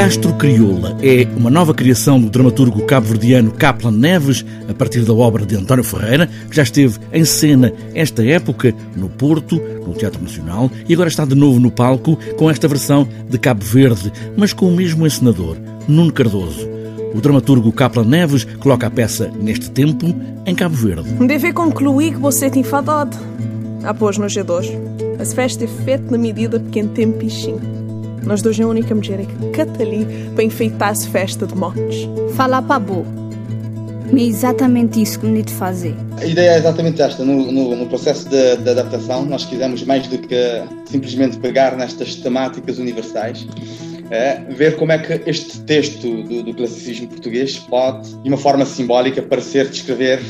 [0.00, 5.44] Castro Crioula é uma nova criação do dramaturgo cabo-verdiano Kaplan Neves, a partir da obra
[5.44, 10.70] de António Ferreira, que já esteve em cena esta época no Porto, no Teatro Nacional,
[10.88, 14.68] e agora está de novo no palco com esta versão de Cabo Verde, mas com
[14.68, 16.66] o mesmo encenador, Nuno Cardoso.
[17.14, 20.14] O dramaturgo Kaplan Neves coloca a peça neste tempo
[20.46, 21.10] em Cabo Verde.
[21.26, 23.18] Deve concluir que você tem fadado.
[23.84, 24.66] Após no G2.
[25.20, 27.89] As festas é feita na medida pequeno tempo pichinho.
[28.24, 32.08] Nós dois é a única mulher que cata ali para enfeitar a festa de mortes.
[32.34, 33.06] Fala para boa.
[34.12, 35.94] É exatamente isso que me de fazer.
[36.20, 37.24] A ideia é exatamente esta.
[37.24, 42.16] No, no, no processo de, de, adaptação, nós quisemos mais do que simplesmente pegar nestas
[42.16, 43.46] temáticas universais,
[44.10, 48.66] é ver como é que este texto do, do classicismo português pode, de uma forma
[48.66, 50.20] simbólica, parecer descrever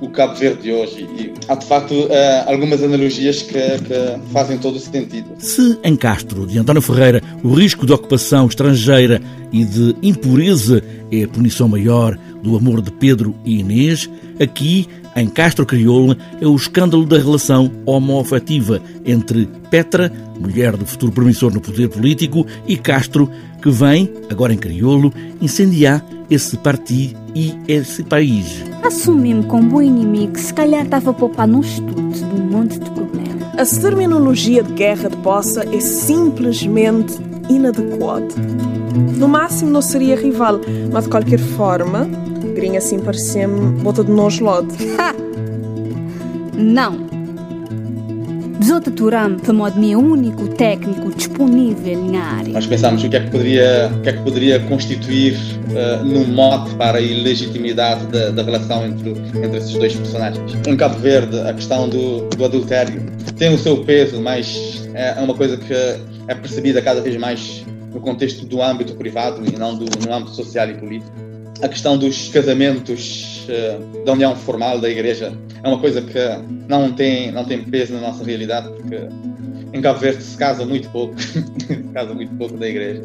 [0.00, 1.08] o Cabo Verde de hoje.
[1.18, 5.28] E há de facto eh, algumas analogias que, que, fazem todo o sentido.
[5.38, 9.20] Se em Castro, de António Ferreira, o risco de ocupação estrangeira
[9.52, 14.08] e de impureza é a punição maior do amor de Pedro e Inês,
[14.40, 21.10] aqui em Castro Crioula é o escândalo da relação homoafetiva entre Petra, mulher do futuro
[21.10, 23.30] promissor no poder político, e Castro,
[23.62, 28.62] que vem, agora em crioulo, incendiar esse partido e esse país.
[28.86, 32.88] Assumi-me como bom inimigo, se calhar estava a poupar num estudo de um monte de
[32.88, 33.42] problemas.
[33.58, 38.28] A terminologia de guerra de poça é simplesmente inadequada.
[39.18, 40.60] No máximo não seria rival,
[40.92, 42.08] mas de qualquer forma,
[42.54, 44.68] grinha assim parecia-me bota de nós lado.
[46.54, 47.06] Não,
[48.58, 49.54] Besoto Turam foi
[49.94, 52.52] o único técnico disponível na área.
[52.54, 56.26] Nós pensámos o que é que poderia, o que é que poderia constituir uh, no
[56.26, 60.56] mote para a ilegitimidade da, da relação entre, entre esses dois personagens.
[60.66, 63.02] Em Cabo Verde, a questão do, do adultério
[63.36, 67.62] tem o seu peso, mas é uma coisa que é percebida cada vez mais
[67.92, 71.25] no contexto do âmbito privado e não do, no âmbito social e político.
[71.62, 76.18] A questão dos casamentos uh, da união formal da Igreja é uma coisa que
[76.68, 79.08] não tem, não tem peso na nossa realidade, porque
[79.72, 81.42] em Cabo Verde se casa muito pouco, se
[81.92, 83.02] casa muito pouco da igreja.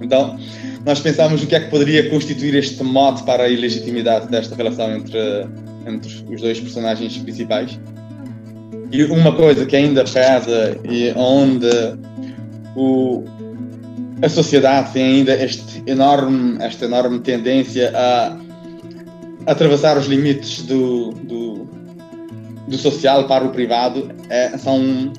[0.00, 0.38] Então,
[0.84, 4.94] nós pensámos o que é que poderia constituir este mote para a ilegitimidade desta relação
[4.94, 5.18] entre,
[5.86, 7.78] entre os dois personagens principais.
[8.90, 11.68] E uma coisa que ainda pesa e onde
[12.76, 13.24] o,
[14.22, 18.38] a sociedade tem ainda este enorme, esta enorme tendência a
[19.46, 21.68] atravessar os limites do, do,
[22.68, 25.12] do social para o privado é, são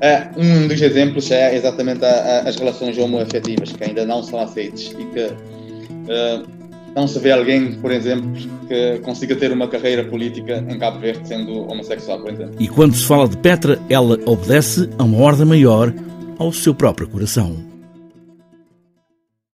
[0.00, 4.40] é, um dos exemplos é exatamente a, a, as relações homoafetivas que ainda não são
[4.40, 6.62] aceitas e que uh,
[6.96, 8.30] não se vê alguém, por exemplo,
[8.66, 12.54] que consiga ter uma carreira política em Cabo Verde sendo homossexual, por exemplo.
[12.58, 15.94] E quando se fala de Petra, ela obedece a uma ordem maior
[16.38, 17.71] ao seu próprio coração.